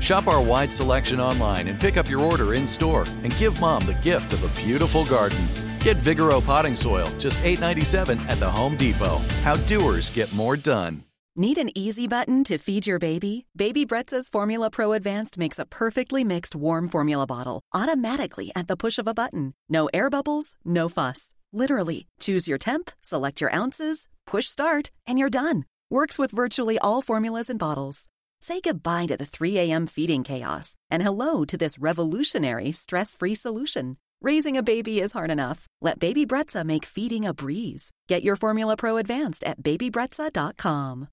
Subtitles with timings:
[0.00, 3.86] Shop our wide selection online and pick up your order in store and give mom
[3.86, 5.46] the gift of a beautiful garden.
[5.80, 9.18] Get Vigoro potting soil, just $8.97 at the Home Depot.
[9.42, 11.04] How doers get more done.
[11.38, 13.46] Need an easy button to feed your baby?
[13.54, 18.76] Baby Brezza's Formula Pro Advanced makes a perfectly mixed warm formula bottle automatically at the
[18.76, 19.52] push of a button.
[19.68, 21.34] No air bubbles, no fuss.
[21.52, 25.66] Literally, choose your temp, select your ounces, push start, and you're done.
[25.90, 28.04] Works with virtually all formulas and bottles.
[28.40, 29.86] Say goodbye to the 3 a.m.
[29.86, 33.96] feeding chaos and hello to this revolutionary stress free solution.
[34.22, 35.66] Raising a baby is hard enough.
[35.82, 37.90] Let Baby Brezza make feeding a breeze.
[38.08, 41.08] Get your Formula Pro Advanced at babybrezza.com.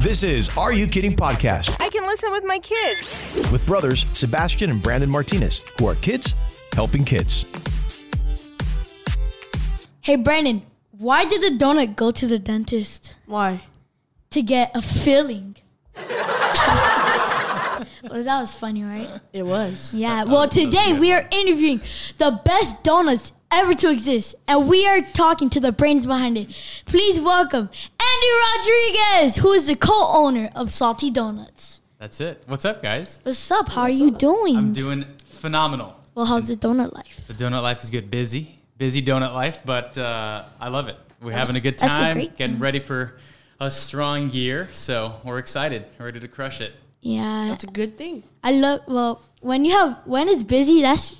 [0.00, 3.34] This is Are You Kidding Podcast I can listen with my kids.
[3.52, 6.34] with brothers Sebastian and Brandon Martinez, who are kids
[6.72, 7.44] helping kids.
[10.00, 10.62] Hey Brandon,
[10.92, 13.16] why did the donut go to the dentist?
[13.26, 13.64] Why?
[14.30, 15.56] To get a filling.
[15.96, 17.86] Well,
[18.24, 19.20] that was funny, right?
[19.32, 19.94] It was.
[19.94, 20.24] Yeah.
[20.24, 21.80] Well, today we are interviewing
[22.18, 26.48] the best donuts ever to exist, and we are talking to the brains behind it.
[26.86, 28.26] Please welcome Andy
[28.58, 31.80] Rodriguez, who is the co-owner of Salty Donuts.
[31.98, 32.42] That's it.
[32.46, 33.20] What's up, guys?
[33.22, 33.68] What's up?
[33.70, 34.56] How are you doing?
[34.56, 35.96] I'm doing phenomenal.
[36.14, 37.20] well, how's the donut life?
[37.26, 38.10] The donut life is good.
[38.10, 40.96] Busy, busy donut life, but uh, I love it.
[41.22, 42.62] We're having a good that's a time, great getting thing.
[42.62, 43.14] ready for
[43.60, 44.68] a strong year.
[44.72, 46.74] So we're excited, ready to crush it.
[47.00, 47.48] Yeah.
[47.48, 48.22] That's a good thing.
[48.42, 51.14] I love well when you have when it's busy that's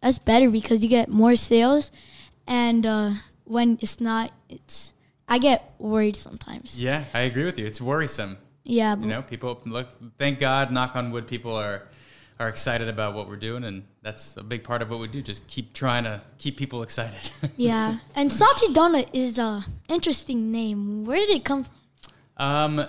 [0.00, 1.92] that's better because you get more sales
[2.46, 3.12] and uh
[3.44, 4.92] when it's not it's
[5.28, 6.82] I get worried sometimes.
[6.82, 7.66] Yeah, I agree with you.
[7.66, 8.36] It's worrisome.
[8.64, 9.88] Yeah, You know, people look.
[10.18, 11.88] Thank God, knock on wood, people are
[12.40, 15.22] are excited about what we're doing, and that's a big part of what we do.
[15.22, 17.30] Just keep trying to keep people excited.
[17.56, 17.98] yeah.
[18.14, 21.04] And salty donut is a interesting name.
[21.04, 21.74] Where did it come from?
[22.36, 22.86] Um,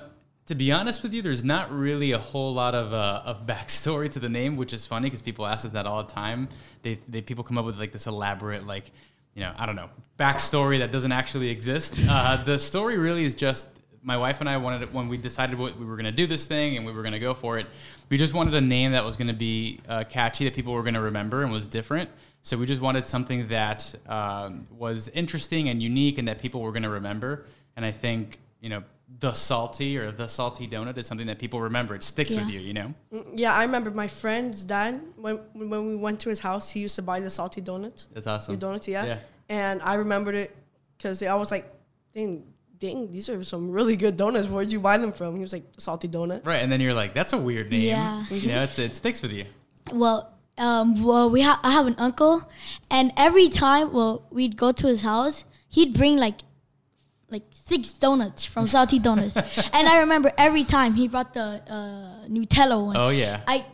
[0.47, 4.09] to be honest with you, there's not really a whole lot of uh, of backstory
[4.11, 6.49] to the name, which is funny because people ask us that all the time.
[6.81, 8.91] They, they people come up with like this elaborate like,
[9.35, 9.89] you know, I don't know,
[10.19, 11.95] backstory that doesn't actually exist.
[12.09, 13.67] Uh, the story really is just
[14.03, 16.27] my wife and I wanted it when we decided what we were going to do
[16.27, 17.67] this thing and we were going to go for it.
[18.09, 20.83] We just wanted a name that was going to be uh, catchy that people were
[20.83, 22.09] going to remember and was different.
[22.41, 26.71] So we just wanted something that um, was interesting and unique and that people were
[26.71, 27.45] going to remember.
[27.77, 28.83] And I think you know
[29.19, 31.95] the salty or the salty donut is something that people remember.
[31.95, 32.59] It sticks with you.
[32.59, 32.93] You know.
[33.33, 36.69] Yeah, I remember my friend's dad when when we went to his house.
[36.69, 38.09] He used to buy the salty donuts.
[38.13, 38.53] That's awesome.
[38.53, 39.05] Your donuts, yeah.
[39.05, 39.17] Yeah.
[39.49, 40.55] And I remembered it
[40.97, 41.71] because I was like,
[42.13, 42.43] dang,
[42.83, 44.47] dang, these are some really good donuts.
[44.47, 45.35] Where'd you buy them from?
[45.35, 46.45] He was like, salty donut.
[46.45, 47.81] Right, and then you're like, that's a weird name.
[47.81, 48.25] Yeah.
[48.29, 49.45] You know, it's, it sticks with you.
[49.91, 52.51] Well, um, well, we ha- I have an uncle,
[52.91, 56.39] and every time, well, we'd go to his house, he'd bring like,
[57.29, 59.37] like six donuts from Salty Donuts,
[59.73, 62.97] and I remember every time he brought the uh, Nutella one.
[62.97, 63.41] Oh yeah.
[63.47, 63.65] I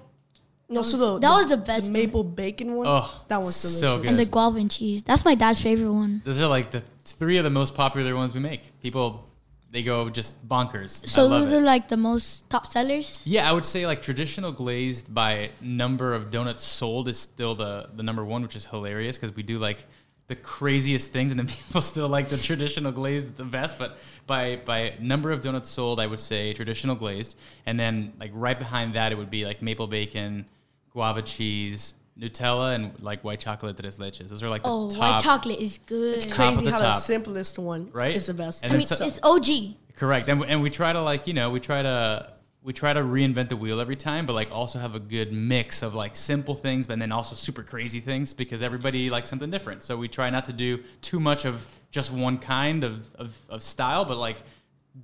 [0.70, 1.94] No, so the, that was the best one.
[1.94, 2.86] maple bacon one.
[2.88, 3.80] Oh, that one's delicious.
[3.80, 4.10] so good.
[4.10, 5.04] and the guava and cheese.
[5.04, 6.22] That's my dad's favorite one.
[6.26, 8.80] Those are like the three of the most popular ones we make.
[8.82, 9.28] People,
[9.72, 11.04] they go just bonkers.
[11.04, 11.58] I So love those it.
[11.58, 13.22] are like the most top sellers.
[13.26, 17.90] Yeah, I would say like traditional glazed by number of donuts sold is still the
[17.96, 19.86] the number one, which is hilarious because we do like
[20.28, 23.80] the craziest things, and then people still like the traditional glazed the best.
[23.80, 23.98] But
[24.28, 27.36] by by number of donuts sold, I would say traditional glazed,
[27.66, 30.46] and then like right behind that, it would be like maple bacon,
[30.92, 34.30] guava cheese, Nutella, and like white chocolate tres leches.
[34.30, 35.00] Those are like the Oh, top.
[35.00, 36.16] white chocolate is good.
[36.18, 37.00] It's Top crazy of the how the top.
[37.02, 38.16] simplest one Right?
[38.16, 38.64] is the best.
[38.64, 39.76] And I mean, so- it's OG.
[39.96, 42.92] Correct, and we, and we try to like you know we try to we try
[42.92, 46.16] to reinvent the wheel every time, but like also have a good mix of like
[46.16, 49.82] simple things, but then also super crazy things because everybody likes something different.
[49.84, 53.64] So we try not to do too much of just one kind of of, of
[53.64, 54.38] style, but like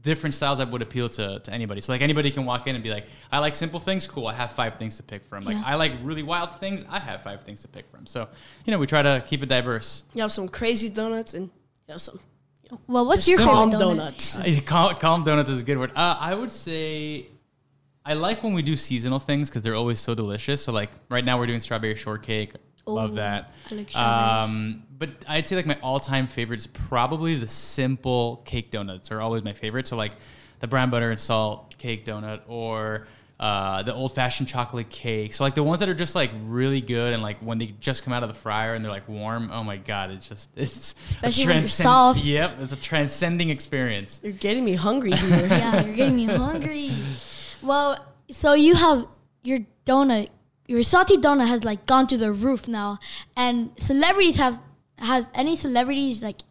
[0.02, 1.82] different styles that would appeal to, to anybody.
[1.82, 4.28] So like anybody can walk in and be like, I like simple things, cool.
[4.28, 5.44] I have five things to pick from.
[5.46, 5.64] Like Yeah.
[5.66, 8.06] I like really wild things, I have five things to pick from.
[8.06, 8.28] So
[8.66, 10.04] you know we try to keep it diverse.
[10.14, 11.46] You have some crazy donuts and
[11.88, 12.20] you have some
[12.88, 14.38] Well, what's your calm favorite donuts.
[14.40, 15.92] Uh, calm, calm donuts is a good word.
[15.96, 17.28] Uh, I would say
[18.06, 20.64] I like when we do seasonal things because they're always so delicious.
[20.64, 22.54] So like right now we're doing strawberry shortcake.
[22.86, 23.52] Love that.
[23.72, 24.50] I like strawberries.
[24.50, 29.22] Um, but I'd say like my all-time favorite is probably the simple cake donuts are
[29.22, 29.88] always my favorite.
[29.88, 30.14] So like
[30.60, 33.08] the brown butter and salt cake donut or
[33.38, 35.34] uh, the old-fashioned chocolate cake.
[35.34, 38.04] So like the ones that are just like really good and like when they just
[38.04, 39.50] come out of the fryer and they're like warm.
[39.52, 42.20] Oh my god, it's just it's Especially a when they're transcend- soft.
[42.20, 44.22] Yep, it's a transcending experience.
[44.24, 45.46] You're getting me hungry here.
[45.48, 46.92] yeah, you're getting me hungry.
[47.62, 49.06] Well, so you have
[49.44, 50.30] your donut,
[50.68, 53.00] your salty donut has like gone to the roof now,
[53.36, 54.60] and celebrities have
[55.00, 56.42] has any celebrities like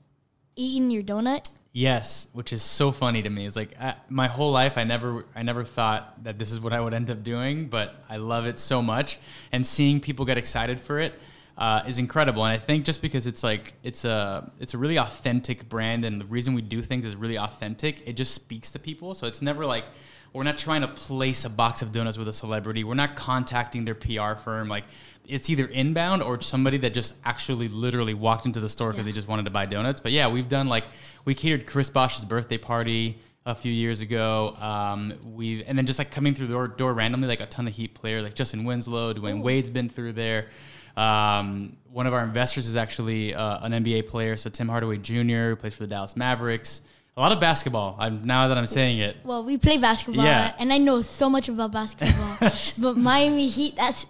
[0.56, 1.50] eaten your donut?
[1.72, 3.46] Yes, which is so funny to me.
[3.46, 6.72] It's like I, my whole life, I never, I never thought that this is what
[6.72, 9.18] I would end up doing, but I love it so much,
[9.50, 11.14] and seeing people get excited for it
[11.56, 12.44] uh, is incredible.
[12.44, 16.20] And I think just because it's like it's a, it's a really authentic brand, and
[16.20, 18.02] the reason we do things is really authentic.
[18.06, 19.84] It just speaks to people, so it's never like
[20.32, 22.82] we're not trying to place a box of donuts with a celebrity.
[22.82, 24.68] We're not contacting their PR firm.
[24.68, 24.84] Like
[25.26, 29.12] it's either inbound or somebody that just actually literally walked into the store because they
[29.12, 30.00] just wanted to buy donuts.
[30.00, 30.84] But yeah, we've done like
[31.24, 34.56] we catered Chris Bosh's birthday party a few years ago.
[34.60, 37.68] Um, we and then just like coming through the door, door randomly, like a ton
[37.68, 40.48] of Heat players, like Justise Winslow, Dwyane Wade's been through there.
[40.96, 45.50] Um, one of our investors is actually uh, an NBA player, so Tim Hardaway Jr.
[45.50, 46.82] who plays for the Dallas Mavericks.
[47.16, 47.94] A lot of basketball.
[47.98, 50.52] I'm, now that I'm saying it, Well, we play basketball, Yeah.
[50.58, 52.36] and I know so much about basketball.
[52.80, 54.06] but Miami Heat, that's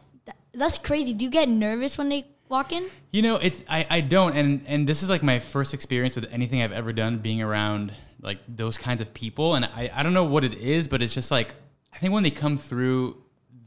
[0.54, 1.12] that's crazy.
[1.12, 2.86] Do you get nervous when they walk in?
[3.12, 6.26] You know, it's I, I don't and and this is like my first experience with
[6.32, 7.92] anything I've ever done being around
[8.22, 11.12] like those kinds of people and I, I don't know what it is, but it's
[11.12, 11.54] just like
[11.92, 13.18] I think when they come through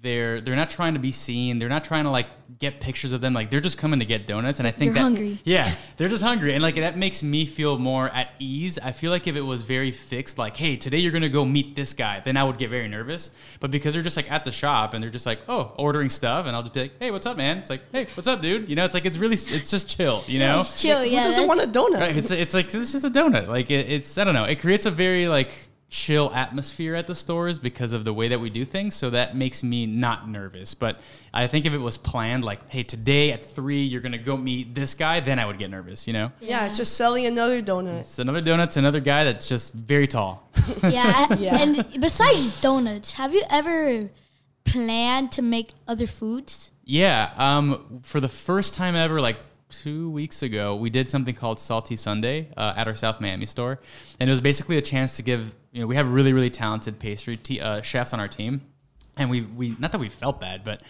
[0.01, 1.59] they're they're not trying to be seen.
[1.59, 2.27] They're not trying to like
[2.59, 3.33] get pictures of them.
[3.33, 4.59] Like they're just coming to get donuts.
[4.59, 5.39] And I think They're that hungry.
[5.43, 8.77] yeah, they're just hungry, and like that makes me feel more at ease.
[8.79, 11.75] I feel like if it was very fixed, like hey, today you're gonna go meet
[11.75, 13.31] this guy, then I would get very nervous.
[13.59, 16.45] But because they're just like at the shop and they're just like oh ordering stuff,
[16.45, 17.57] and I'll just be like hey, what's up, man?
[17.57, 18.69] It's like hey, what's up, dude?
[18.69, 20.23] You know, it's like it's really it's just chill.
[20.27, 21.23] You know, It's chill, Who yeah.
[21.23, 21.99] doesn't want a donut?
[21.99, 23.47] Right, it's it's like it's just a donut.
[23.47, 24.43] Like it, it's I don't know.
[24.45, 25.53] It creates a very like
[25.89, 28.93] chill atmosphere at the stores because of the way that we do things.
[28.93, 30.73] So that makes me not nervous.
[30.73, 30.99] But
[31.33, 34.75] I think if it was planned, like hey, today at three you're gonna go meet
[34.75, 36.05] this guy, then I would get nervous.
[36.05, 37.99] You know, yeah, it's just selling another donut.
[37.99, 40.49] it's another donut's another guy that's just very tall.
[40.83, 41.57] yeah, Yeah.
[41.61, 44.09] And besides donuts, have you ever
[44.65, 46.71] planned to make other foods?
[46.83, 49.37] Yeah, um, for the first time ever, like
[49.69, 53.79] two weeks ago, we did something called Salty Sunday uh, at our South Miami store,
[54.19, 55.55] and it was basically a chance to give.
[55.77, 58.61] You know, we have really, really talented pastry uh, chefs on our team,
[59.15, 60.81] and we we not that we felt bad, but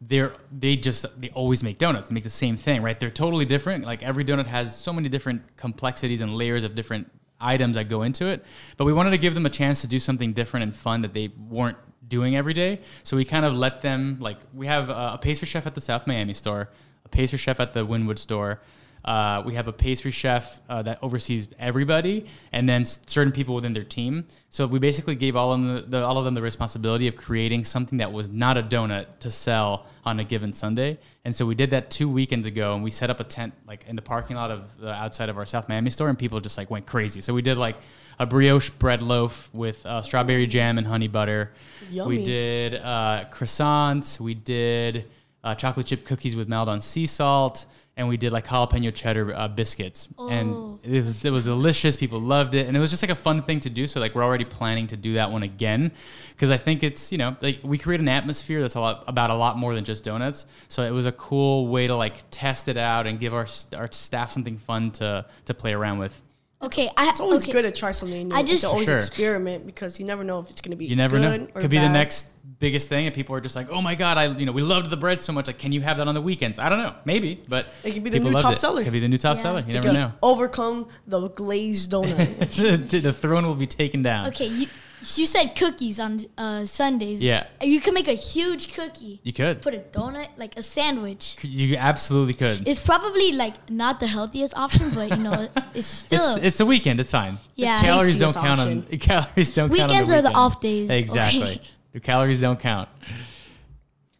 [0.00, 2.08] they're they just they always make donuts.
[2.08, 2.98] They make the same thing, right?
[2.98, 3.84] They're totally different.
[3.84, 8.00] Like every donut has so many different complexities and layers of different items that go
[8.00, 8.42] into it.
[8.78, 11.12] But we wanted to give them a chance to do something different and fun that
[11.12, 11.76] they weren't
[12.08, 12.80] doing every day.
[13.02, 15.82] So we kind of let them like we have a, a pastry chef at the
[15.82, 16.70] South Miami store,
[17.04, 18.62] a pastry chef at the Wynwood store.
[19.04, 23.72] Uh, we have a pastry chef uh, that oversees everybody, and then certain people within
[23.72, 24.26] their team.
[24.50, 27.16] So we basically gave all of them the, the, all of them the responsibility of
[27.16, 30.98] creating something that was not a donut to sell on a given Sunday.
[31.24, 33.84] And so we did that two weekends ago, and we set up a tent like
[33.86, 36.58] in the parking lot of the outside of our South Miami store, and people just
[36.58, 37.20] like went crazy.
[37.20, 37.76] So we did like
[38.18, 41.52] a brioche bread loaf with uh, strawberry jam and honey butter.
[41.90, 42.18] Yummy.
[42.18, 44.20] We did uh, croissants.
[44.20, 45.06] We did
[45.42, 47.66] uh, chocolate chip cookies with Maldon sea salt,
[48.00, 50.08] and we did like jalapeno cheddar uh, biscuits.
[50.18, 51.96] And it was it was delicious.
[51.96, 53.86] People loved it, and it was just like a fun thing to do.
[53.86, 55.92] So like we're already planning to do that one again
[56.30, 59.28] because I think it's you know like we create an atmosphere that's a lot about
[59.28, 60.46] a lot more than just donuts.
[60.68, 63.92] So it was a cool way to like test it out and give our our
[63.92, 66.18] staff something fun to to play around with.
[66.62, 67.52] Okay, I, It's always okay.
[67.52, 68.34] good to try something new.
[68.34, 68.98] I just- to always Sure.
[68.98, 71.46] experiment because you never know if it's going to be You never good know.
[71.54, 72.26] or Could be the next
[72.58, 74.90] biggest thing, and people are just like, "Oh my god, I you know we loved
[74.90, 75.46] the bread so much.
[75.46, 78.04] Like, can you have that on the weekends?" I don't know, maybe, but It could
[78.04, 78.56] be the new loved top it.
[78.58, 78.84] seller.
[78.84, 79.42] Could be the new top Yeah.
[79.42, 79.60] seller.
[79.60, 80.12] You It never could- know.
[80.22, 82.86] Overcome the glazed donut.
[82.90, 84.26] the the throne will be taken down.
[84.26, 84.66] Okay, you,
[85.14, 87.22] you said cookies on uh, Sundays.
[87.22, 87.46] Yeah.
[87.62, 89.20] You could make a huge cookie.
[89.22, 89.62] You could.
[89.62, 91.36] Put a donut, like a sandwich.
[91.42, 92.68] You absolutely could.
[92.68, 96.36] It's probably like not the healthiest option, but you know, it's still.
[96.36, 97.00] It's it's the weekend.
[97.00, 97.38] It's fine.
[97.54, 97.76] Yeah.
[97.76, 100.60] The calories don't Tastiest count on calories don't count on Weekends the are the off
[100.60, 100.90] days.
[100.90, 101.42] Exactly.
[101.42, 101.60] Okay.
[101.92, 102.88] The calories don't count.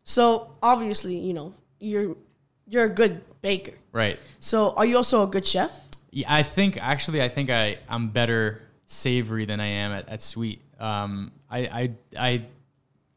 [0.04, 2.16] so obviously, you know, you're
[2.66, 3.74] you're a good baker.
[3.92, 4.18] Right.
[4.40, 5.78] So are you also a good chef?
[6.10, 10.22] Yeah, I think actually, I think I I'm better savory than I am at, at
[10.22, 10.60] sweet.
[10.80, 12.44] Um, I I I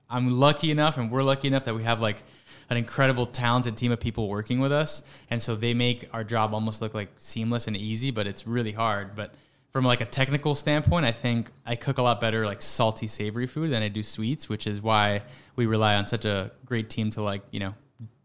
[0.10, 2.24] I'm lucky enough, and we're lucky enough that we have like
[2.70, 6.54] an incredible, talented team of people working with us, and so they make our job
[6.54, 9.16] almost look like seamless and easy, but it's really hard.
[9.16, 9.36] But
[9.72, 13.48] from like a technical standpoint, I think I cook a lot better like salty, savory
[13.48, 15.24] food than I do sweets, which is why
[15.56, 17.74] we rely on such a great team to like you know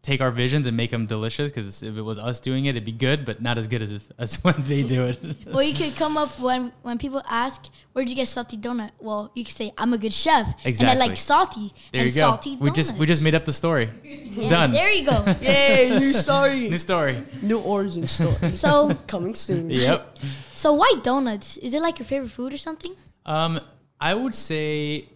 [0.01, 1.51] take our visions and make them delicious.
[1.51, 4.09] Because if it was us doing it, it'd be good, but not as good as
[4.17, 5.19] as when they do it.
[5.47, 9.31] well you could come up when when people ask, "Where'd you get salty donut?" Well,
[9.35, 10.87] you could say, "I'm a good chef, exactly.
[10.87, 12.21] and I like salty there and you go.
[12.21, 13.89] salty We just we just made up the story.
[14.03, 14.71] Yeah, Done.
[14.71, 15.25] There you go.
[15.41, 16.69] Yay, new story.
[16.69, 17.23] New story.
[17.41, 18.55] new origin story.
[18.55, 19.69] So Coming soon.
[19.69, 20.17] Yep.
[20.53, 21.57] so why donuts?
[21.57, 22.93] Is it like your favorite food or something?
[23.25, 23.59] Um,
[23.99, 25.09] I would say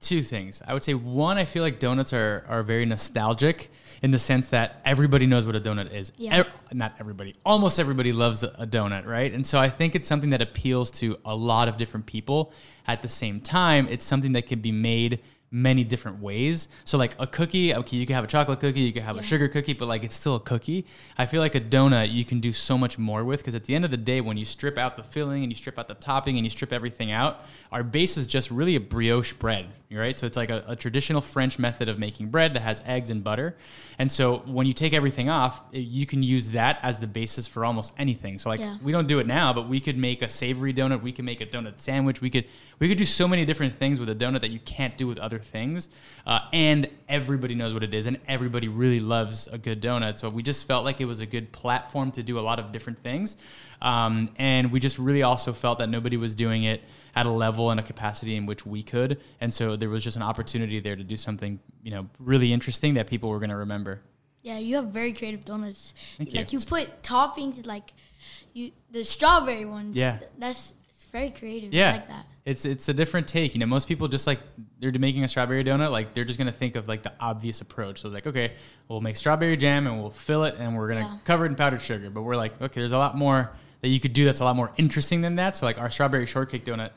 [0.00, 0.62] two things.
[0.66, 3.70] I would say one, I feel like donuts are are very nostalgic
[4.02, 6.12] in the sense that everybody knows what a donut is.
[6.16, 6.38] Yeah.
[6.38, 9.32] Ev- not everybody, almost everybody loves a donut, right?
[9.32, 12.52] And so I think it's something that appeals to a lot of different people.
[12.86, 16.68] At the same time, it's something that can be made many different ways.
[16.84, 19.22] So like a cookie, okay, you can have a chocolate cookie, you can have a
[19.22, 20.84] sugar cookie, but like it's still a cookie.
[21.16, 23.74] I feel like a donut you can do so much more with because at the
[23.74, 25.94] end of the day, when you strip out the filling and you strip out the
[25.94, 30.18] topping and you strip everything out, our base is just really a brioche bread, right?
[30.18, 33.24] So it's like a, a traditional French method of making bread that has eggs and
[33.24, 33.56] butter.
[33.98, 37.46] And so when you take everything off, i- you can use that as the basis
[37.46, 38.36] for almost anything.
[38.36, 38.76] So like Yeah.
[38.82, 41.02] we don't do it now, but we could make a savory donut.
[41.02, 42.20] We could make a donut sandwich.
[42.20, 42.44] We could
[42.80, 45.18] we could do so many different things with a donut that you can't do with
[45.18, 45.88] other things.
[46.26, 50.18] Uh, and everybody knows what it is, and everybody really loves a good donut.
[50.18, 52.72] So we just felt like it was a good platform to do a lot of
[52.72, 53.36] different things.
[53.80, 56.82] Um, and we just really also felt that nobody was doing it
[57.14, 59.20] at a level and a capacity in which we could.
[59.40, 62.94] And so there was just an opportunity there to do something, you know, really interesting
[62.94, 64.00] that people were going to remember.
[64.42, 65.94] Yeah, you have very creative donuts.
[66.16, 66.38] Thank you.
[66.38, 67.92] like you put toppings like
[68.52, 69.96] you the strawberry ones.
[69.96, 70.18] Yeah.
[70.18, 71.72] th- that's it's very creative.
[71.72, 72.26] Yeah, I like that.
[72.48, 73.54] It's it's a different take.
[73.54, 74.40] You know, most people just like
[74.80, 75.90] they're making a strawberry donut.
[75.90, 78.00] Like they're just gonna think of like the obvious approach.
[78.00, 78.52] So it's like, okay,
[78.88, 81.18] we'll make strawberry jam and we'll fill it and we're gonna Yeah.
[81.24, 82.08] cover it in powdered sugar.
[82.10, 83.50] But we're like, okay, there's a lot more
[83.82, 84.24] that you could do.
[84.24, 85.56] That's a lot more interesting than that.
[85.56, 86.90] So like our strawberry shortcake donut.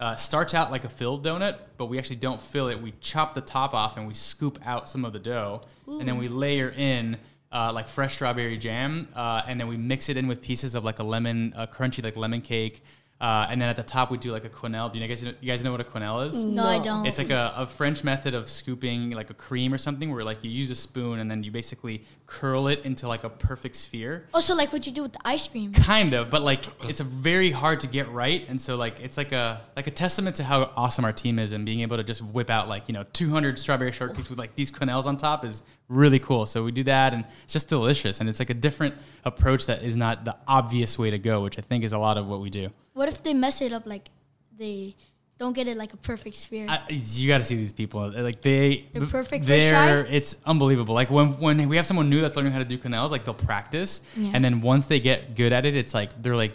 [0.00, 2.80] Uh, starts out like a filled donut, but we actually don't fill it.
[2.82, 6.18] We chop the top off and we scoop out some of the dough, and then
[6.18, 7.18] we layer in
[7.52, 10.82] uh, like fresh strawberry jam, uh, and then we mix it in with pieces of
[10.82, 12.82] like a lemon, a crunchy like lemon cake,
[13.22, 14.92] uh, and then at the top we do like a quenelle.
[14.92, 16.42] Do you guys know, you guys know what a quenelle is?
[16.42, 17.06] No, I don't.
[17.06, 20.42] It's like a, a French method of scooping like a cream or something, where like
[20.42, 24.26] you use a spoon and then you basically curl it into like a perfect sphere.
[24.34, 25.72] also like what you do with the ice cream.
[25.72, 29.16] Kind of, but like it's a very hard to get right, and so like it's
[29.16, 32.02] like a like a testament to how awesome our team is, and being able to
[32.02, 35.44] just whip out like you know 200 strawberry shortcakes with like these quenelles on top
[35.44, 35.62] is
[35.92, 36.46] really cool.
[36.46, 38.94] So we do that, and it's just delicious, and it's like a different
[39.24, 42.18] approach that is not the obvious way to go, which I think is a lot
[42.18, 42.70] of what we do.
[42.94, 44.10] What if they mess it up like
[44.56, 44.96] they
[45.38, 46.66] don't get it like a perfect sphere?
[46.68, 48.10] I, you got to see these people.
[48.10, 50.94] Like they, They're perfect They're it's unbelievable.
[50.94, 53.34] Like when when we have someone new that's learning how to do quenelles, like they'll
[53.34, 54.30] practice, Yeah.
[54.34, 56.52] and then once they get good at it, it's like they're like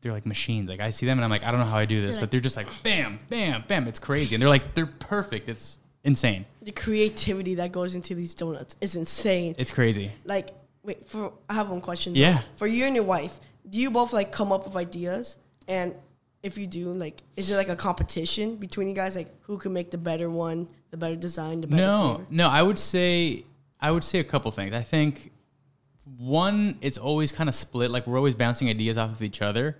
[0.00, 0.68] they're like machines.
[0.68, 2.22] Like I see them and I'm like I don't know how I do this, They're
[2.22, 3.86] but like- they're just like bam, bam, bam.
[3.88, 5.48] It's crazy, and they're like they're perfect.
[5.48, 6.44] It's insane.
[6.62, 9.54] The creativity that goes into these donuts is insane.
[9.58, 10.12] It's crazy.
[10.24, 10.50] like,
[10.82, 12.14] wait, for I have one question.
[12.14, 12.42] Yeah.
[12.56, 15.38] For you and your wife, do you both like come up with ideas?
[15.66, 15.94] And
[16.42, 19.16] if you do, like, is there like a competition between you guys?
[19.16, 22.26] Like, who can make the better one, the better design, the better No, flavor?
[22.30, 22.48] no.
[22.48, 23.44] I would say
[23.80, 24.74] I would say a couple things.
[24.74, 25.32] I think
[26.18, 27.90] one, it's always kind of split.
[27.90, 29.78] Like we're always bouncing ideas off of each other.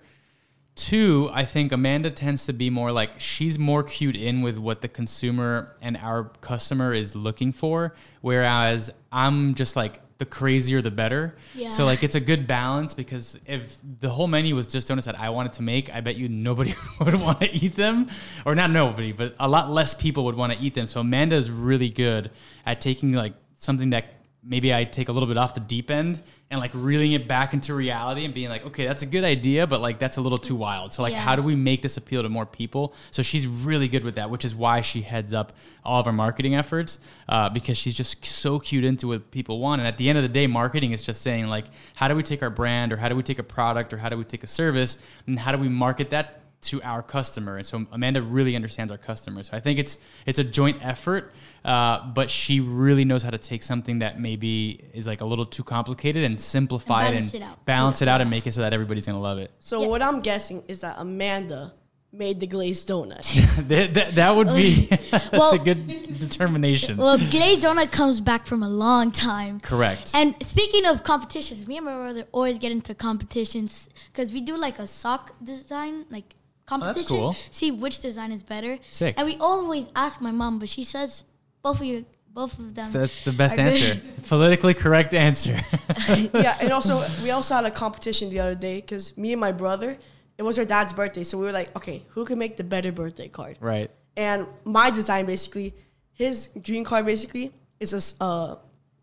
[0.75, 4.81] Two, I think Amanda tends to be more like she's more keyed in with what
[4.81, 10.91] the consumer and our customer is looking for, whereas I'm just like the crazier the
[10.91, 11.35] better.
[11.53, 11.67] Yeah.
[11.69, 15.19] So like it's a good balance because if the whole menu was just donuts that
[15.19, 18.07] I wanted to make, I bet you nobody would want to eat them,
[18.45, 20.87] or not nobody, but a lot less people would want to eat them.
[20.87, 22.31] So Amanda is really good
[22.65, 24.14] at taking like something that
[24.47, 26.21] maybe I take a little bit off the deep end
[26.51, 29.65] and like reeling it back into reality and being like, okay, that's a good idea,
[29.65, 30.93] but like that's a little too wild.
[30.93, 31.19] So like, Yeah.
[31.19, 32.93] how do we make this appeal to more people?
[33.09, 36.13] So she's really good with that, which is why she heads up all of our
[36.13, 39.81] marketing efforts uh, because she's just so keyed into what people want.
[39.81, 42.21] And at the end of the day, marketing is just saying like, how do we
[42.21, 44.43] take our brand or how do we take a product or how do we take
[44.43, 47.57] a service and how do we market that to our customer.
[47.57, 49.49] And so Amanda really understands our customers.
[49.49, 51.33] So I think it's it's a joint effort,
[51.63, 55.45] uh, but she really knows how to take something that maybe is like a little
[55.45, 57.65] too complicated and simplify And it and it out.
[57.65, 59.51] balance it out and make it so that everybody's gonna love it.
[59.59, 59.87] So Yeah.
[59.87, 61.73] what I'm guessing is that Amanda
[62.11, 63.25] made the glazed donut.
[63.67, 66.97] that, that, that would be that's Well- a good determination.
[66.97, 69.59] well, glazed donut comes back from a long time.
[69.59, 70.11] Correct.
[70.15, 74.57] And speaking of competitions, me and my brother always get into competitions because we do
[74.57, 76.35] like a sock design, like
[76.65, 77.17] competition.
[77.17, 77.35] cool.
[77.51, 78.79] See which design is better.
[78.89, 79.15] Sick.
[79.17, 81.23] And we always ask my mom, but she says
[81.63, 82.91] both of you, both of them.
[82.91, 84.01] that's the best answer.
[84.27, 85.59] Politically correct answer.
[86.33, 89.51] yeah, and also we also had a competition the other day because me and my
[89.51, 89.97] brother
[90.37, 92.91] it was our dad's birthday, so we were like, okay, who can make the better
[92.91, 93.57] birthday card?
[93.59, 93.89] Right.
[94.17, 95.73] And my design basically,
[96.13, 98.55] his dream car basically is a uh,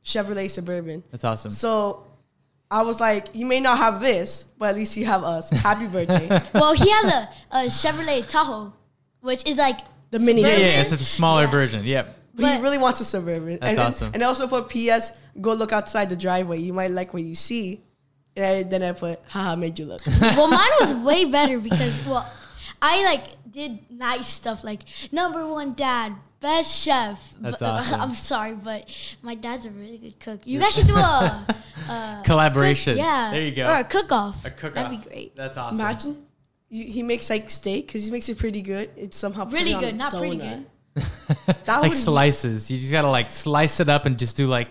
[0.04, 1.02] Chevrolet Suburban.
[1.10, 1.50] That's awesome.
[1.50, 2.04] So
[2.72, 5.50] I was like, you may not have this, but at least you have us.
[5.50, 6.26] Happy birthday.
[6.54, 8.72] well, he had a, a Chevrolet Tahoe,
[9.20, 9.78] which is like
[10.10, 11.50] The mini- Yeah, yeah, it's a smaller Yeah.
[11.50, 11.84] version.
[11.84, 12.18] Yep.
[12.34, 13.58] But, he really wants a Suburban.
[13.60, 14.10] That's and then- awesome.
[14.14, 15.18] And also put P.S.
[15.40, 16.58] Go look outside the driveway.
[16.60, 17.82] You might like what you see.
[18.34, 20.00] And I, then I put, haha, made you look.
[20.20, 22.26] well, mine was way better because well,
[22.80, 24.80] I like did nice stuff like
[25.12, 27.34] number one dad, best chef.
[27.40, 28.00] That's But- awesome.
[28.00, 28.88] I'm sorry, but
[29.22, 30.40] my dad's a really good cook.
[30.44, 31.46] You guys should do a
[32.24, 32.96] Collaboration.
[32.98, 33.66] yeah, There you go.
[33.70, 34.44] or a cook off.
[34.44, 34.90] A cook off.
[34.90, 35.36] That'd be great.
[35.36, 35.80] That's awesome.
[35.80, 36.26] Imagine
[36.68, 38.90] you, he makes like steak because he makes it pretty good.
[38.96, 40.66] It's somehow put Really good, a not pretty good.
[40.96, 42.70] That like would be- slices.
[42.70, 44.68] You just gotta like slice it up and just do like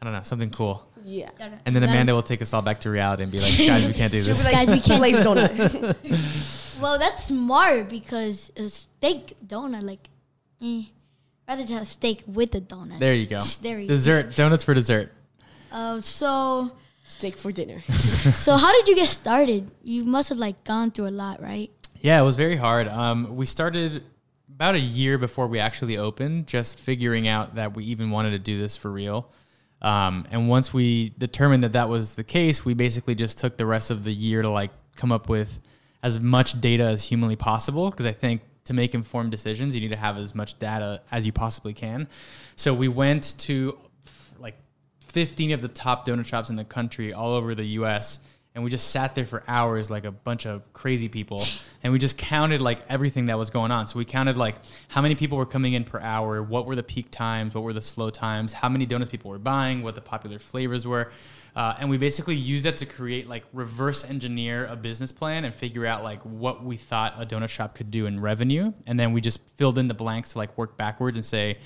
[0.00, 0.84] I don't know something cool.
[1.04, 1.30] Yeah.
[1.64, 3.84] And then gotta- Amanda will take us all back to reality and be like, guys,
[3.86, 4.44] we can't do this.
[4.44, 6.80] like, Guys, we can't- glazed donut.
[6.80, 10.08] Well, that's smart because a steak donut, like,
[10.62, 10.82] eh,
[11.48, 13.00] rather just have steak with a donut.
[13.00, 13.40] There you go.
[13.62, 13.94] There you go.
[13.94, 15.12] Dessert donuts for dessert.
[15.72, 16.72] Uh, so,
[17.08, 17.80] steak for dinner.
[17.88, 19.70] so how did you get started?
[19.82, 21.70] You must have like gone through a lot, right?
[22.00, 22.86] Yeah, it was very hard.
[22.86, 24.04] Um, we started
[24.54, 28.38] about a year before we actually opened, just figuring out that we even wanted to
[28.38, 29.30] do this for real.
[29.80, 33.66] Um, and once we determined that that was the case, we basically just took the
[33.66, 35.60] rest of the year to like come up with
[36.02, 37.90] as much data as humanly possible.
[37.90, 41.24] Because I think to make informed decisions, you need to have as much data as
[41.24, 42.06] you possibly can.
[42.54, 43.78] So we went to
[44.38, 44.56] like
[45.06, 48.20] 15 of the top donut shops in the country all over the US
[48.54, 51.42] and we just sat there for hours like a bunch of crazy people
[51.82, 54.56] and we just counted like everything that was going on so we counted like
[54.88, 57.72] how many people were coming in per hour what were the peak times what were
[57.72, 61.12] the slow times how many donuts people were buying what the popular flavors were
[61.56, 65.54] uh, and we basically used that to create like reverse engineer a business plan and
[65.54, 69.12] figure out like what we thought a donut shop could do in revenue and then
[69.12, 71.58] we just filled in the blanks to like work backwards and say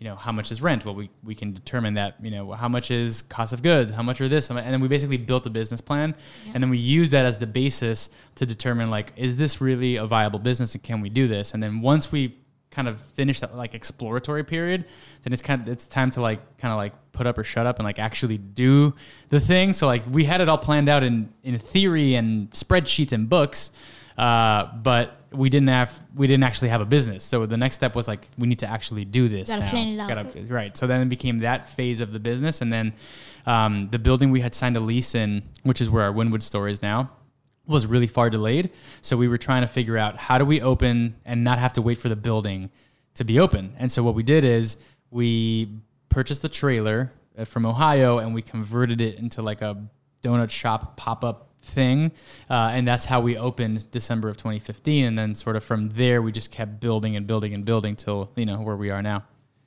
[0.00, 0.86] you know, how much is rent?
[0.86, 3.92] Well, we, we can determine that, you know, how much is cost of goods?
[3.92, 4.48] How much are this?
[4.48, 6.14] And then we basically built a business plan
[6.54, 10.06] and then we use that as the basis to determine like, is this really a
[10.06, 11.52] viable business and can we do this?
[11.52, 12.34] And then once we
[12.70, 14.84] kind of finish that like exploratory period,
[15.22, 17.66] then it's kind of, it's time to like, kind of like put up or shut
[17.66, 18.94] up and like actually do
[19.28, 19.72] the thing.
[19.72, 23.72] So like we had it all planned out in, in theory and spreadsheets and books.
[24.16, 27.24] Uh, but we didn't have we didn't actually have a business.
[27.24, 29.48] So the next step was like we need to actually do this.
[29.48, 29.70] Gotta now.
[29.70, 30.08] plan it out.
[30.08, 30.76] Gotta- right.
[30.76, 32.92] So then it became that phase of the business, and then
[33.46, 36.68] um, the building we had signed a lease in, which is where our Wynwood store
[36.68, 37.10] is now,
[37.70, 38.70] was really far delayed.
[39.00, 41.82] So we were trying to figure out how do we open and not have to
[41.82, 42.70] wait for the building
[43.14, 43.74] to be open.
[43.78, 44.76] And so what we did is
[45.10, 45.70] we
[46.08, 49.82] purchased the trailer uh, from Ohio and we converted it into like a
[50.22, 52.12] donut shop pop up thing.
[52.48, 55.04] Uh, and that's how we opened December of 2015.
[55.04, 58.30] And then sort of from there, we just kept building and building and building till,
[58.36, 59.24] you know, where we are now.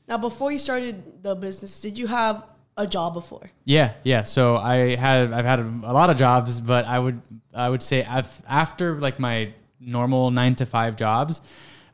[0.08, 2.44] now, before you started the business, did you have
[2.78, 3.50] a job before?
[3.66, 4.24] Yeah, yeah.
[4.24, 7.22] So I had I've had a, lot of jobs, but I would
[7.54, 11.42] I would say I've, after like my normal nine to five jobs,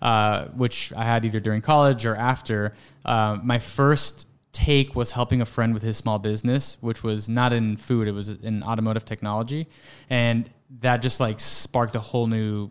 [0.02, 2.74] uh, which I had either during college or after,
[3.06, 7.54] uh, my first take was helping a friend with his small business, which was not
[7.54, 9.68] in food; it was in automotive technology,
[10.10, 10.50] and
[10.82, 12.70] that just like sparked a whole new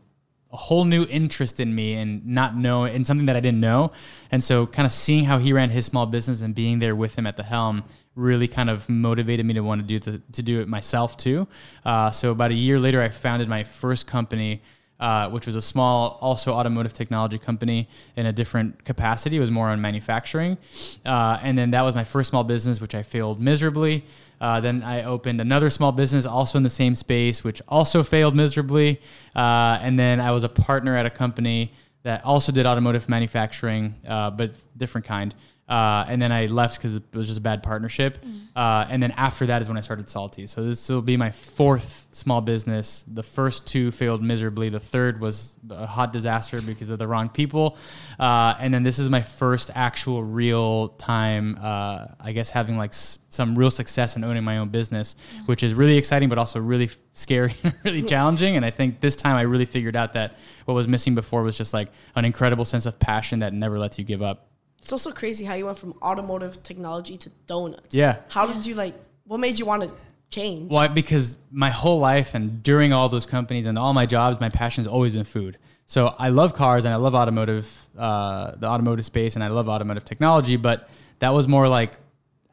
[0.52, 3.92] a whole new interest in me and not know in something that I didn't know.
[4.30, 7.16] And so kind of seeing how he ran his small business and being there with
[7.16, 7.84] him at the helm
[8.14, 11.46] really kind of motivated me to want to do the, to do it myself too.
[11.84, 14.62] Uh, so about a year later, I founded my first company.
[15.00, 19.36] Uh, which was a small, also automotive technology company in a different capacity.
[19.36, 20.58] It was more on manufacturing.
[21.06, 24.04] Uh, and then that was my first small business, which I failed miserably.
[24.40, 28.36] Uh, then I opened another small business also in the same space, which also failed
[28.36, 29.00] miserably.
[29.34, 31.72] Uh, and then I was a partner at a company
[32.02, 35.34] that also did automotive manufacturing, uh, but different kind.
[35.68, 38.18] Uh, and then I left because it was just a bad partnership.
[38.56, 40.46] Uh, and then after that is when I started Salty.
[40.46, 43.04] So this will be my fourth small business.
[43.06, 44.70] The first two failed miserably.
[44.70, 47.76] The third was a hot disaster because of the wrong people.
[48.18, 52.90] Uh, and then this is my first actual real time, uh, I guess, having like
[52.90, 56.58] s- some real success in owning my own business, which is really exciting, but also
[56.60, 58.56] really scary and really challenging.
[58.56, 61.58] And I think this time I really figured out that what was missing before was
[61.58, 64.47] just like an incredible sense of passion that never lets you give up.
[64.80, 67.94] It's also crazy how you went from automotive technology to donuts.
[67.94, 68.16] Yeah.
[68.28, 68.94] How did you like?
[69.24, 69.92] What made you want to
[70.30, 70.70] change?
[70.70, 70.88] Why?
[70.88, 74.84] because my whole life and during all those companies and all my jobs, my passion
[74.84, 75.58] has always been food.
[75.86, 79.68] So I love cars and I love automotive, uh, the automotive space, and I love
[79.68, 80.56] automotive technology.
[80.56, 80.88] But
[81.18, 81.98] that was more like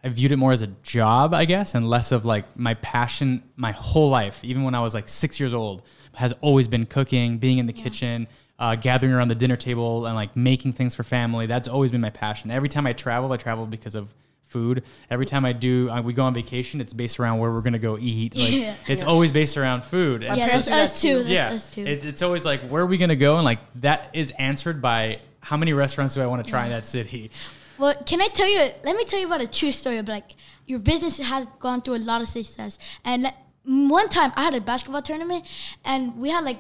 [0.04, 3.44] I viewed it more as a job, I guess, and less of like my passion.
[3.56, 5.82] My whole life, even when I was like six years old,
[6.14, 8.28] has always been cooking, being in the kitchen,
[8.60, 11.46] uh, gathering around the dinner table, and like making things for family.
[11.46, 12.52] That's always been my passion.
[12.52, 14.14] Every time I travel, I travel because of
[14.46, 14.84] food.
[15.10, 16.80] Every time I do, uh, we go on vacation.
[16.80, 18.36] It's based around where we're gonna go eat.
[18.38, 18.76] Like Yeah.
[18.88, 20.24] it's always based around food.
[20.24, 21.18] And Yeah, that's us too.
[21.18, 21.82] That's yeah, us too.
[21.82, 23.36] It, it's always like, where are we gonna go?
[23.36, 26.72] And like that is answered by how many restaurants do I want to try in
[26.72, 27.32] that city?
[27.78, 28.72] Well, can I tell you?
[28.84, 29.98] Let me tell you about a true story.
[29.98, 32.80] Of like your business has gone through a lot of success.
[33.04, 35.46] And like, one time, I had a basketball tournament,
[35.84, 36.60] and we had like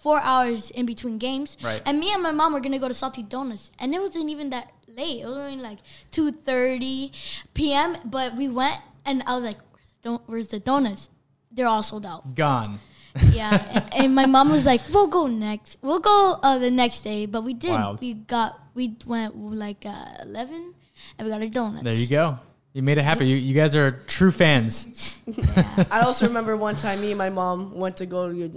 [0.00, 1.56] four hours in between games.
[1.62, 1.82] Right.
[1.84, 4.50] And me and my mom were gonna go to Salty Donuts, and it wasn't even
[4.50, 5.20] that late.
[5.22, 5.78] It was only like
[6.10, 7.12] two thirty
[7.54, 7.96] p.m.
[8.04, 11.08] But we went, and I was like, "Where's the, don- where's the donuts?
[11.52, 12.80] They're all sold out." Gone.
[13.32, 15.78] Yeah, and, and my mom was like, "We'll go next.
[15.82, 17.72] We'll go uh, the next day." But we did.
[17.72, 18.00] Wild.
[18.00, 18.60] We got.
[18.74, 20.74] We went like uh, eleven,
[21.18, 21.82] and we got our donuts.
[21.82, 22.38] There you go.
[22.72, 23.26] You made it happen.
[23.26, 25.18] You, you guys are true fans.
[25.90, 28.50] I also remember one time me and my mom went to go to your,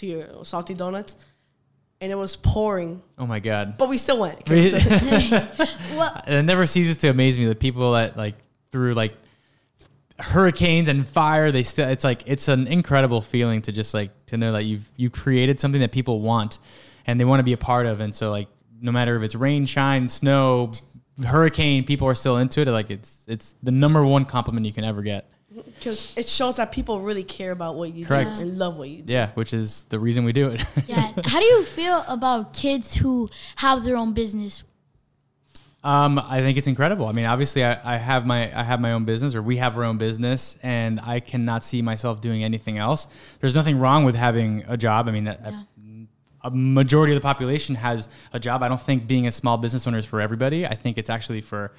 [0.00, 1.16] to your salty donuts,
[2.00, 3.76] and it was pouring, Oh my god.
[3.78, 4.42] but we still went.
[4.50, 8.34] it still- Well, it never ceases to amaze me the people that like
[8.72, 9.14] through like
[10.18, 14.36] hurricanes and fire they still it's like it's an incredible feeling to just like to
[14.36, 16.58] know that you've you created something that people want
[17.06, 18.00] and they want to be a part of.
[18.00, 18.48] And so like
[18.82, 20.72] no matter if it's rain shine snow
[21.26, 22.68] hurricane people are still into it.
[22.68, 26.70] Like it's it's the number one compliment you can ever get Because it shows that
[26.70, 28.36] people really care about what you Correct.
[28.36, 29.12] do and love what you do.
[29.12, 31.12] yeah which is the reason we do it yeah.
[31.24, 34.62] How do you feel about kids who have their own business?
[35.82, 37.06] Um, I think it's incredible.
[37.06, 39.78] I mean, obviously, I, I have my I have my own business, or we have
[39.78, 43.06] our own business, and I cannot see myself doing anything else.
[43.40, 45.08] There's nothing wrong with having a job.
[45.08, 45.66] I mean, a,
[46.42, 48.62] a majority of the population has a job.
[48.62, 50.66] I don't think being a small business owner is for everybody.
[50.66, 51.72] I think it's actually for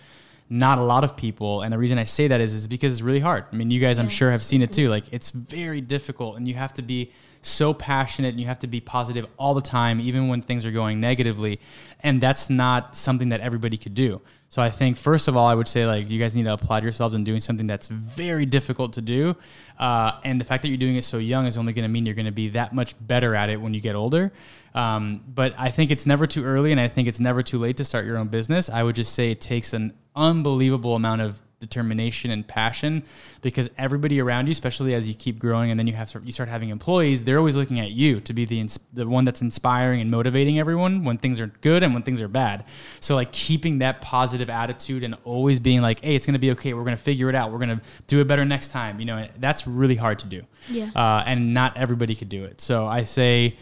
[0.51, 1.61] not a lot of people.
[1.61, 3.45] And the reason I say that is is because it's really hard.
[3.51, 4.89] I mean, you guys, I'm sure, have seen it too.
[4.89, 8.67] Like, it's very difficult, and you have to be so passionate, and you have to
[8.67, 11.59] be positive all the time, even when things are going negatively.
[12.01, 14.21] And that's not something that everybody could do.
[14.49, 16.83] So I think first of all, I would say like you guys need to applaud
[16.83, 19.35] yourselves in doing something that's very difficult to do,
[19.79, 22.05] uh, and the fact that you're doing it so young is only going to mean
[22.05, 24.31] you're going to be that much better at it when you get older.
[24.73, 27.77] Um, but I think it's never too early, and I think it's never too late
[27.77, 28.69] to start your own business.
[28.69, 33.03] I would just say it takes an unbelievable amount of determination and passion
[33.41, 36.49] because everybody around you, especially as you keep growing and then you have you start
[36.49, 40.11] having employees, they're always looking at you to be the the one that's inspiring and
[40.11, 42.65] motivating everyone when things are good and when things are bad.
[42.99, 46.73] So like keeping that positive attitude and always being like, hey, it's gonna be okay.
[46.73, 47.51] We're gonna figure it out.
[47.51, 48.99] We're gonna do it better next time.
[48.99, 50.41] You know, that's really hard to do.
[50.69, 50.89] Yeah.
[50.95, 52.59] Uh, and not everybody could do it.
[52.59, 53.55] So I say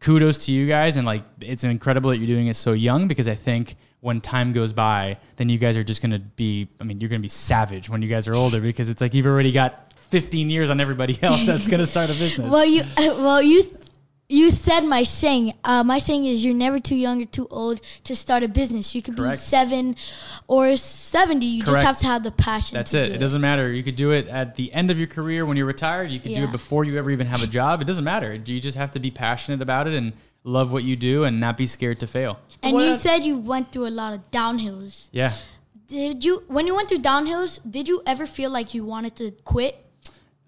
[0.00, 3.28] kudos to you guys and like it's incredible that you're doing it so young because
[3.28, 7.00] I think when time goes by, then you guys are just gonna be I mean,
[7.00, 9.92] you're gonna be savage when you guys are older because it's like you've already got
[9.96, 12.50] 15 years on everybody else that's gonna start a business.
[12.50, 13.64] Well, you well you
[14.28, 15.54] you said my saying.
[15.64, 18.94] Uh, my saying is you're never too young or too old to start a business.
[18.94, 19.96] You could be seven
[20.46, 21.46] or seventy.
[21.46, 22.76] You just have to have the passion.
[22.76, 23.08] That's to it.
[23.08, 23.72] do It doesn't matter.
[23.72, 26.12] You could do it at the end of your career when you're retired.
[26.12, 27.82] You could do it before you ever even have a job.
[27.82, 28.34] It doesn't matter.
[28.34, 30.12] You just have to be passionate about it and
[30.46, 32.38] love what you do and not be scared to fail.
[32.62, 35.08] And What you I- said you went through a lot of downhills.
[35.12, 35.34] Yeah.
[35.88, 37.60] Did you when you went through downhills?
[37.68, 39.74] Did you ever feel like you wanted to quit?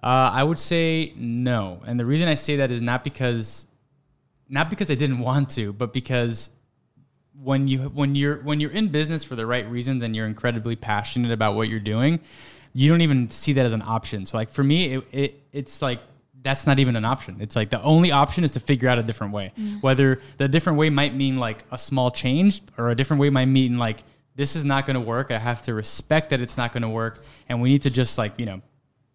[0.02, 3.66] Uh, I would say no, and the reason I say that is not because,
[4.48, 6.50] not because I didn't want to, but because
[7.40, 10.74] when you when you're when you're in business for the right reasons and you're incredibly
[10.76, 12.18] passionate about what you're doing,
[12.72, 14.26] you don't even see that as an option.
[14.26, 16.00] So like for me, it, it it's like
[16.48, 17.36] that's not even an option.
[17.40, 19.52] It's like the only option is to figure out a different way.
[19.82, 23.46] Whether the different way might mean like a small change, or a different way might
[23.46, 24.02] mean like
[24.34, 25.30] this is not going to work.
[25.30, 28.16] I have to respect that it's not going to work, and we need to just
[28.16, 28.62] like you know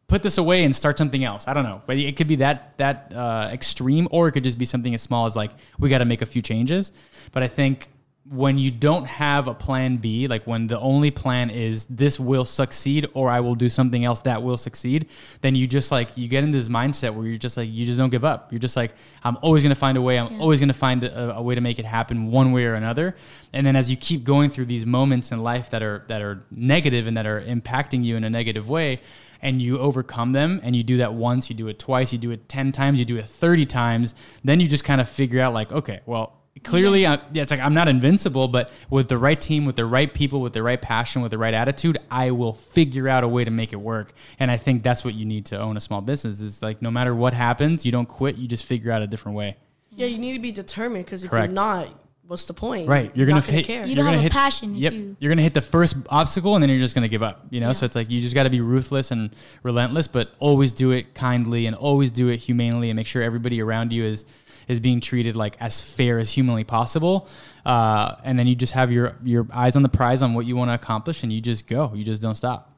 [0.07, 1.47] put this away and start something else.
[1.47, 4.59] I don't know, but it could be that that uh, extreme, or it could just
[4.59, 6.91] be something as small as like we got to make a few changes.
[7.31, 7.89] But I think
[8.29, 12.45] when you don't have a plan B, like when the only plan is this will
[12.45, 15.09] succeed or I will do something else that will succeed,
[15.41, 17.99] then you just like you get in this mindset where you're just like you just
[17.99, 18.49] don't give up.
[18.51, 20.17] You're just like I'm always going to find a way.
[20.17, 22.75] I'm always going to find a, a way to make it happen one way or
[22.75, 23.17] another.
[23.51, 26.45] And then as you keep going through these moments in life that are that are
[26.49, 29.01] negative and that are impacting you in a negative way,
[29.41, 32.31] and you overcome them and you do that once, you do it twice, you do
[32.31, 35.53] it 10 times, you do it 30 times, then you just kind of figure out
[35.53, 39.39] like, okay, well, clearly I, yeah, it's like I'm not invincible, but with the right
[39.39, 42.53] team, with the right people, with the right passion, with the right attitude, I will
[42.53, 44.13] figure out a way to make it work.
[44.39, 46.91] And I think that's what you need to own a small business is like no
[46.91, 49.57] matter what happens, you don't quit, you just figure out a different way.
[49.95, 51.49] Yeah, you need to be determined because if Correct.
[51.49, 51.87] you're not,
[52.25, 52.87] what's the point?
[52.87, 53.11] Right.
[53.13, 53.65] You're gonna, gonna hit.
[53.65, 53.81] care.
[53.83, 54.93] You you're don't gonna have a hit, passion Yep.
[54.93, 57.45] you- You're gonna hit the first obstacle, and then you're just gonna give up.
[57.51, 57.67] You know.
[57.67, 57.73] Yeah.
[57.73, 61.13] So it's like you just got to be ruthless and relentless, but always do it
[61.13, 64.25] kindly and always do it humanely, and make sure everybody around you is
[64.67, 67.27] is being treated like as fair as humanly possible.
[67.65, 70.55] Uh, and then you just have your your eyes on the prize on what you
[70.55, 71.91] want to accomplish, and you just go.
[71.95, 72.75] You just don't stop.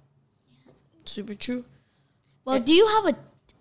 [1.06, 1.66] Super true.
[2.46, 3.18] Well, do you have a?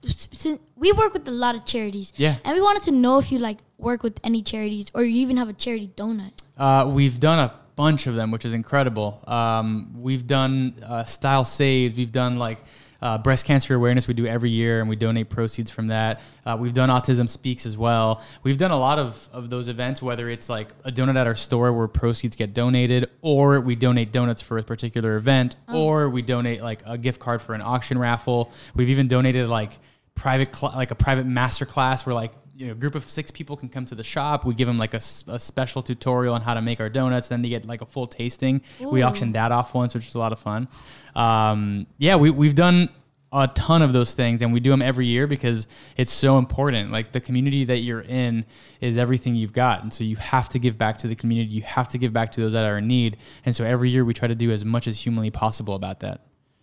[0.06, 2.36] Since we work with a lot of charities, Yeah.
[2.44, 5.38] and we wanted to know if you like work with any charities or you even
[5.38, 6.32] have a charity donut.
[6.58, 9.22] Uh, we've done a bunch of them, which is incredible.
[9.26, 11.96] Um, we've done uh, Style Saved.
[11.96, 12.58] We've done like
[13.04, 14.08] uh, breast cancer awareness.
[14.08, 16.22] We do every year, and we donate proceeds from that.
[16.46, 18.22] Uh, we've done Autism Speaks as well.
[18.42, 21.34] We've done a lot of, of those events, whether it's like a donut at our
[21.34, 26.22] store where proceeds get donated, or we donate donuts for a particular event, or we
[26.22, 28.50] donate like a gift card for an auction raffle.
[28.74, 29.78] We've even donated like
[30.14, 33.30] private cl- like a private master class where like you know a group of six
[33.30, 34.44] people can come to the shop.
[34.44, 37.28] We give them like a special tutorial on how to make our donuts.
[37.28, 38.62] Then they get like a full tasting.
[38.80, 39.04] We Ooh.
[39.04, 40.68] auctioned that off once which was a lot of fun.
[41.14, 42.88] Um, yeah we, we've done
[43.32, 46.92] a ton of those things and we do them every year because it's so important.
[46.92, 48.44] Like the community that you're in
[48.80, 51.50] is everything you've got and so you have to give back to the community.
[51.50, 54.04] You have to give back to those that are in need and so every year
[54.04, 56.20] we try to do as much as humanly possible about that.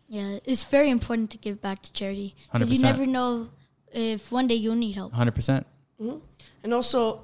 [0.07, 3.49] Yeah, it's very important to give back to charity because you never know
[3.93, 5.13] if one day you'll need help.
[5.13, 5.65] 100%
[6.01, 6.17] Hmm?
[6.63, 7.21] And also,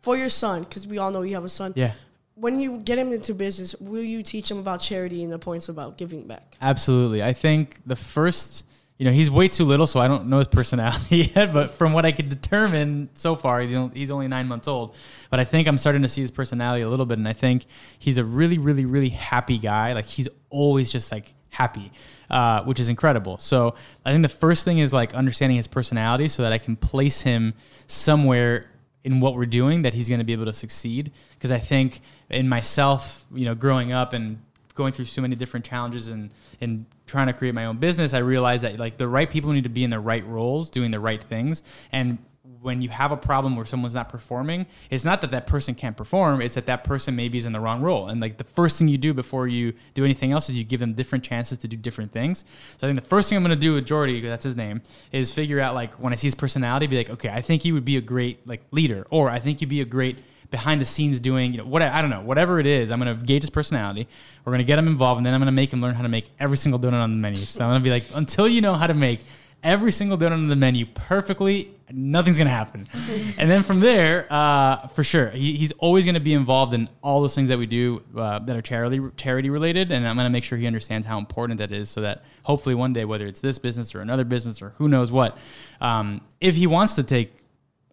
[0.00, 1.74] for your son, because we all know you have a son.
[1.76, 1.92] yeah
[2.34, 5.68] When you get him into business, will you teach him about charity and the points
[5.68, 6.56] about giving back?
[6.62, 7.22] Absolutely.
[7.22, 8.64] I think the first,
[8.96, 11.52] you know, he's way too little, so I don't know his personality yet.
[11.52, 14.94] But from what I could determine so far, he's only nine months old.
[15.28, 17.66] But I think I'm starting to see his personality a little bit, and I think
[17.98, 19.92] he's a really, really, really happy guy.
[19.92, 21.92] Like he's always just like happy,
[22.30, 23.38] uh, which is incredible.
[23.38, 26.76] So I think the first thing is like understanding his personality, so that I can
[26.76, 27.54] place him
[27.86, 28.70] somewhere
[29.04, 31.12] in what we're doing that he's going to be able to succeed.
[31.34, 34.38] Because I think in myself, you know, growing up and
[34.74, 38.18] going through so many different challenges and and trying to create my own business, I
[38.18, 41.00] realized that like the right people need to be in the right roles, doing the
[41.00, 42.18] right things, and
[42.60, 45.96] when you have a problem where someone's not performing, it's not that that person can't
[45.96, 48.08] perform; it's that that person maybe is in the wrong role.
[48.08, 50.80] And like the first thing you do before you do anything else is you give
[50.80, 52.44] them different chances to do different things.
[52.78, 54.82] So I think the first thing I'm going to do with Jordy, that's his name,
[55.12, 57.72] is figure out like when I see his personality, be like, okay, I think he
[57.72, 60.18] would be a great like leader, or I think you'd be a great
[60.50, 62.90] behind the scenes doing, you know, what I don't know, whatever it is.
[62.90, 64.08] I'm gonna gauge his personality.
[64.44, 66.28] We're gonna get him involved, and then I'm gonna make him learn how to make
[66.38, 67.44] every single donut on the menu.
[67.44, 69.20] So I'm gonna be like, until you know how to make
[69.62, 72.86] every single donut on the menu perfectly, nothing's gonna happen.
[73.38, 77.20] and then from there, uh, for sure, he, he's always gonna be involved in all
[77.20, 80.44] those things that we do uh, that are charity charity related, and I'm gonna make
[80.44, 83.58] sure he understands how important that is, so that hopefully one day, whether it's this
[83.58, 85.36] business or another business or who knows what,
[85.80, 87.32] um, if he wants to take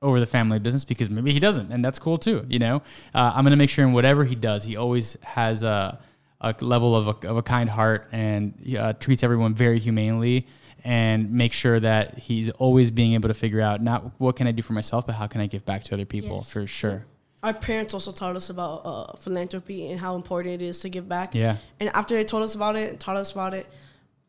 [0.02, 2.46] over the family business because maybe he doesn't, and that's cool too.
[2.50, 2.78] You know,
[3.14, 6.00] uh, I'm gonna make sure in whatever he does, he always has a,
[6.42, 10.46] a level of a, of a kind heart and uh, treats everyone very humanely,
[10.84, 14.52] and make sure that he's always being able to figure out not what can I
[14.52, 16.50] do for myself, but how can I give back to other people Yes.
[16.50, 17.06] for sure.
[17.44, 21.08] Our parents also taught us about uh, philanthropy and how important it is to give
[21.08, 21.36] back.
[21.36, 21.58] Yeah.
[21.80, 23.68] And after they told us about it and taught us about it,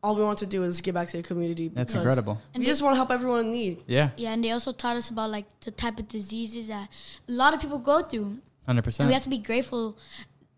[0.01, 1.67] all we want to do is give back to the community.
[1.67, 2.41] That's because incredible.
[2.55, 3.83] We just want to help everyone in need.
[3.87, 6.87] Yeah, Yeah, and they also taught us about like the type of diseases that
[7.27, 8.37] a lot of people go through.
[8.65, 9.97] hundred And we have to be grateful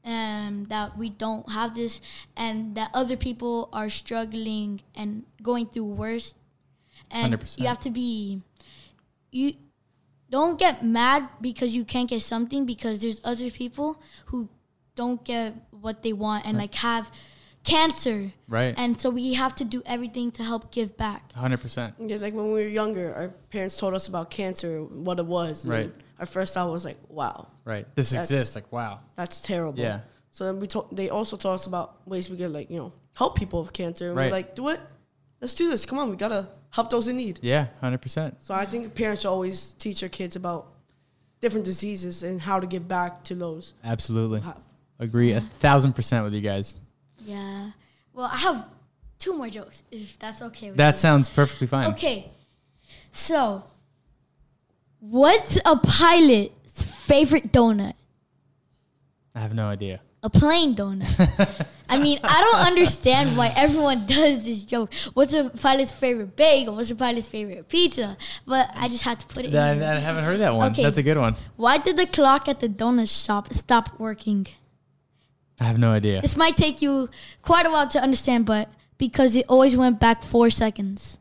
[0.05, 2.01] um, that we don't have this
[2.35, 6.35] and that other people are struggling and going through worse.
[7.09, 7.59] And 100%.
[7.59, 8.41] you have to be
[9.31, 9.53] you
[10.29, 14.47] don't get mad because you can't get something because there's other people who
[14.95, 17.11] don't get what they want and like have
[17.63, 18.31] cancer.
[18.47, 18.73] Right.
[18.77, 21.31] And so we have to do everything to help give back.
[21.33, 21.95] Hundred percent.
[21.99, 25.65] Yeah, like when we were younger, our parents told us about cancer, what it was.
[25.65, 26.27] and Right.
[26.27, 27.85] Our first I was like, wow, Right.
[27.95, 28.55] This exists.
[28.55, 28.99] Like wow.
[29.15, 29.79] that's terrible.
[29.79, 30.01] Yeah.
[30.31, 32.93] So then we told, they also taught us about ways we could like, you know,
[33.15, 34.07] help people with cancer.
[34.09, 34.25] And Right.
[34.27, 34.79] we're like, do it.
[35.41, 35.85] Let's do this.
[35.85, 37.39] Come on, we gotta help those in need.
[37.41, 38.35] Yeah, hundred percent.
[38.43, 40.67] So I think parents should always teach their kids about
[41.41, 43.73] different diseases and how to give back to those.
[43.83, 44.41] Absolutely.
[44.41, 44.57] How-
[44.99, 46.75] Agree a thousand percent with you guys.
[47.25, 47.71] Yeah.
[48.13, 48.65] Well, I have
[49.17, 50.99] two more jokes if that's okay with That you.
[50.99, 51.91] sounds perfectly fine.
[51.93, 52.29] Okay.
[53.11, 53.63] So,
[55.01, 57.95] what's a pilot's favorite donut?
[59.35, 59.99] I have no idea.
[60.23, 61.67] A plain donut.
[61.89, 64.93] I mean, I don't understand why everyone does this joke.
[65.13, 66.75] What's a pilot's favorite bagel?
[66.75, 68.15] What's a pilot's favorite pizza?
[68.45, 69.83] But I just had to put it I, in.
[69.83, 70.71] I haven't heard that one.
[70.71, 70.83] Okay.
[70.83, 71.35] That's a good one.
[71.55, 74.47] Why did the clock at the donut shop stop working?
[75.59, 76.21] I have no idea.
[76.21, 77.09] This might take you
[77.41, 81.19] quite a while to understand, but because it always went back four seconds.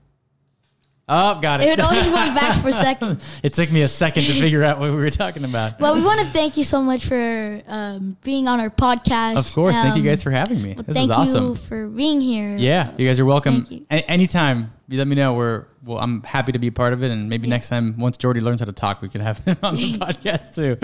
[1.11, 1.69] Oh, got it.
[1.69, 3.23] It always went back for a second.
[3.43, 5.81] it took me a second to figure out what we were talking about.
[5.81, 9.37] Well, we want to thank you so much for um, being on our podcast.
[9.39, 9.75] Of course.
[9.77, 10.75] thank you Um, guys for having me.
[10.75, 11.55] well, This thank is awesome.
[11.55, 12.57] Thank you for being here.
[12.57, 13.65] Yeah, you guys are welcome.
[13.65, 13.87] Thank you.
[13.91, 15.35] A- anytime you let me know.
[15.35, 15.99] We're well.
[15.99, 18.61] I'm happy to be a part of it, and maybe next time, once Jordy learns
[18.61, 20.77] how to talk, we could have him on the podcast too.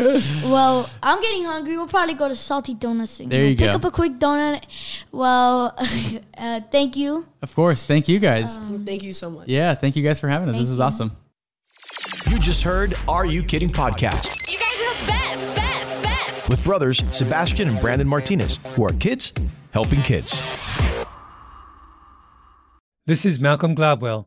[0.48, 1.76] Well, I'm getting hungry.
[1.76, 3.20] We'll probably go to Salty Donuts.
[3.20, 3.74] and There you pick go.
[3.76, 4.64] up a quick donut.
[5.12, 5.74] Well,
[6.38, 7.26] uh, thank you.
[7.42, 7.84] Of course.
[7.84, 8.58] Thank you guys.
[8.84, 9.48] Thank you so much.
[9.48, 10.54] yeah, thank you guys for having us.
[10.54, 10.84] Thank This is you.
[10.84, 11.16] awesome.
[12.30, 16.48] You just heard Are You Kidding podcast You guys are the best, best, best.
[16.48, 19.32] with brothers Sebastian and Brandon Martinez, who are kids
[19.72, 20.42] helping kids.
[23.06, 24.26] This is Malcolm Gladwell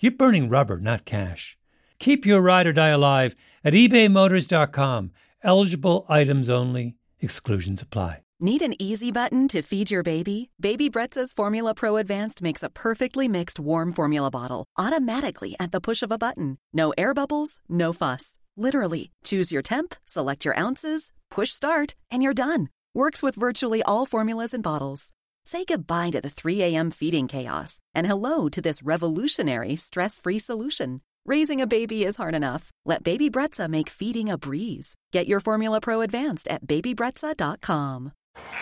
[0.00, 1.56] you're burning rubber, not cash.
[1.98, 5.10] Keep your ride or die alive at ebaymotors.com.
[5.42, 8.22] Eligible items only, exclusions apply.
[8.42, 10.50] Need an easy button to feed your baby?
[10.58, 15.80] Baby Brezza's Formula Pro Advanced makes a perfectly mixed warm formula bottle automatically at the
[15.80, 16.56] push of a button.
[16.72, 18.38] No air bubbles, no fuss.
[18.56, 22.70] Literally, choose your temp, select your ounces, push start, and you're done.
[22.94, 25.10] Works with virtually all formulas and bottles.
[25.44, 26.90] Say goodbye to the 3 a.m.
[26.90, 31.00] feeding chaos and hello to this revolutionary stress free solution.
[31.26, 32.70] Raising a baby is hard enough.
[32.86, 34.94] Let Baby Brezza make feeding a breeze.
[35.12, 38.12] Get your Formula Pro Advanced at babybrezza.com.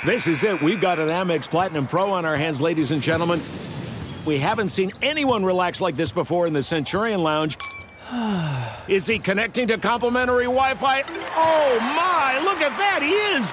[0.05, 0.61] This is it.
[0.61, 3.43] We've got an Amex Platinum Pro on our hands, ladies and gentlemen.
[4.25, 7.57] We haven't seen anyone relax like this before in the Centurion Lounge.
[8.89, 11.03] Is he connecting to complimentary Wi Fi?
[11.37, 13.01] Oh my, look at that!
[13.03, 13.53] He is!